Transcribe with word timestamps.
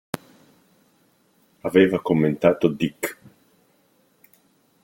Aveva 1.61 2.01
commentato 2.01 2.67
Dick. 2.69 3.17